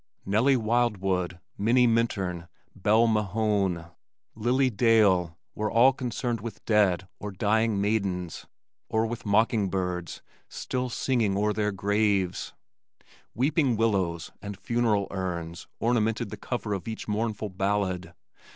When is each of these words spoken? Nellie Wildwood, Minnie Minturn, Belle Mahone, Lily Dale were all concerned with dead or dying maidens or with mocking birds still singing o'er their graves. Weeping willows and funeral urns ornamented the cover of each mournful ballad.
Nellie 0.25 0.57
Wildwood, 0.57 1.39
Minnie 1.59 1.85
Minturn, 1.85 2.47
Belle 2.75 3.05
Mahone, 3.05 3.91
Lily 4.33 4.71
Dale 4.71 5.37
were 5.53 5.69
all 5.71 5.93
concerned 5.93 6.41
with 6.41 6.65
dead 6.65 7.07
or 7.19 7.29
dying 7.29 7.79
maidens 7.79 8.47
or 8.89 9.05
with 9.05 9.27
mocking 9.27 9.69
birds 9.69 10.23
still 10.49 10.89
singing 10.89 11.37
o'er 11.37 11.53
their 11.53 11.71
graves. 11.71 12.51
Weeping 13.35 13.75
willows 13.77 14.31
and 14.41 14.57
funeral 14.57 15.05
urns 15.11 15.67
ornamented 15.79 16.31
the 16.31 16.35
cover 16.37 16.73
of 16.73 16.87
each 16.87 17.07
mournful 17.07 17.49
ballad. 17.49 18.15